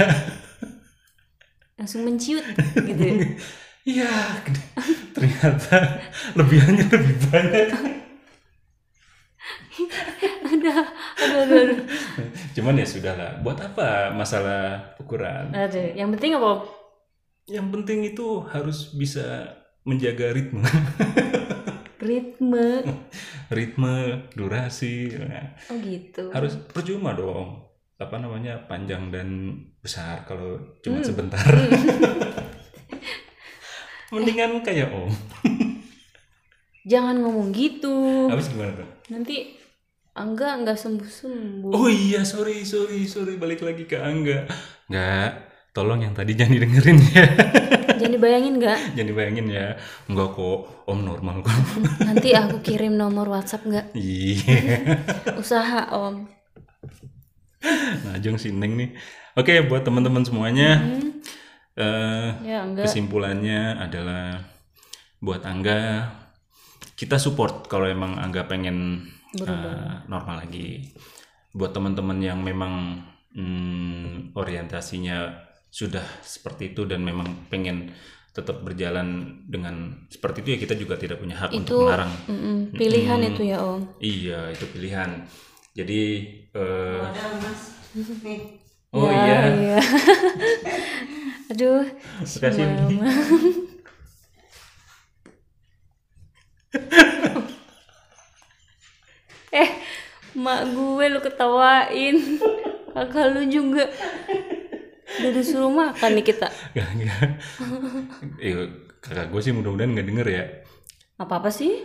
[1.76, 2.42] Langsung menciut
[2.88, 3.14] gitu ya.
[3.86, 4.42] iya
[5.14, 6.02] ternyata
[6.34, 7.68] lebihannya lebih banyak.
[10.46, 10.82] Aduh,
[11.14, 11.80] aduh, aduh, aduh.
[12.52, 13.32] Cuman ya sudah lah.
[13.40, 15.52] Buat apa masalah ukuran?
[15.52, 16.64] Aduh, yang penting apa?
[17.46, 19.54] Yang penting itu harus bisa
[19.86, 20.66] menjaga ritme,
[22.02, 22.82] Ritme.
[23.48, 23.96] ritme,
[24.34, 25.14] durasi.
[25.14, 26.34] Nah, Oh gitu.
[26.34, 27.62] harus percuma dong.
[27.96, 29.28] Apa namanya panjang dan
[29.78, 31.06] besar kalau cuma Hmm.
[31.06, 31.46] sebentar.
[34.14, 35.10] Mendingan kayak om.
[36.90, 38.30] Jangan ngomong gitu.
[38.30, 38.88] Habis gimana tuh?
[39.10, 39.58] Nanti
[40.16, 41.74] Angga nggak sembuh-sembuh.
[41.76, 43.36] Oh iya, sorry, sorry, sorry.
[43.36, 44.48] Balik lagi ke Angga.
[44.88, 45.30] Nggak,
[45.76, 47.26] tolong yang tadi jangan didengerin ya.
[48.00, 48.78] Jangan dibayangin nggak?
[48.96, 49.66] jangan dibayangin ya.
[50.08, 51.52] Enggak kok, om normal kok.
[52.06, 53.86] Nanti aku kirim nomor WhatsApp nggak?
[53.92, 54.56] Iya.
[55.36, 56.30] Usaha om.
[58.06, 58.90] Najong Sineng nih.
[59.36, 61.20] Oke, buat teman-teman semuanya, Hmm.
[61.76, 64.40] Eh, Ya kesimpulannya adalah
[65.20, 66.08] buat Angga,
[66.96, 70.92] kita support kalau emang Angga pengen eh, normal lagi.
[71.52, 73.00] Buat teman-teman yang memang
[73.32, 77.92] hmm, orientasinya sudah seperti itu dan memang pengen
[78.32, 82.12] tetap berjalan dengan seperti itu ya kita juga tidak punya hak untuk Itu melarang.
[82.28, 83.30] mm-mm, pilihan Hmm.
[83.32, 83.80] itu ya om.
[83.96, 85.10] Iya, itu pilihan.
[85.72, 86.00] Jadi
[86.52, 87.60] eh, Ada mas.
[88.20, 88.40] Nih.
[88.92, 89.38] oh Ya, iya.
[89.56, 89.78] iya.
[91.50, 91.86] Aduh.
[92.26, 93.06] si mama.
[99.54, 99.68] eh,
[100.36, 102.16] mak gue lu ketawain.
[102.96, 103.84] Kakak lu juga.
[105.20, 106.48] Udah disuruh makan nih kita.
[106.74, 107.28] Gak, gak.
[108.40, 108.54] Eh,
[109.00, 110.44] kakak gue sih mudah-mudahan nggak denger ya.
[111.16, 111.84] Apa-apa sih?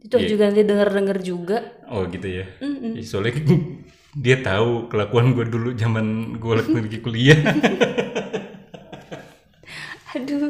[0.00, 0.28] Itu Iya.
[0.30, 1.58] juga nanti denger-denger juga.
[1.90, 2.44] Oh gitu ya.
[2.62, 2.98] Mm-mm.
[2.98, 3.42] Ih, Soalnya
[4.24, 7.38] dia tahu kelakuan gue dulu zaman gue lagi kuliah.
[10.10, 10.42] Aduh.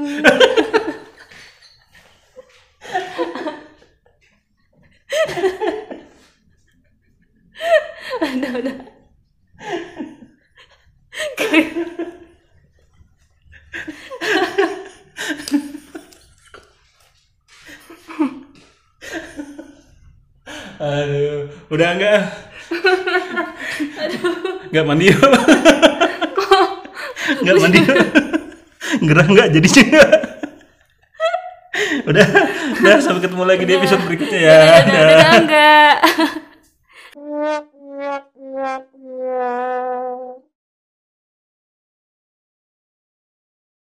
[8.25, 8.77] udah, udah.
[20.81, 22.21] Aduh, udah enggak?
[24.73, 25.21] Enggak mandi yuk.
[27.45, 28.30] Enggak mandi yuk.
[29.01, 30.05] Gerah enggak jadi juga.
[32.11, 32.27] udah,
[32.81, 34.53] udah sampai ketemu lagi di episode berikutnya ya.
[34.53, 35.05] Udah, udah, Dah.
[35.09, 35.97] udah, enggak.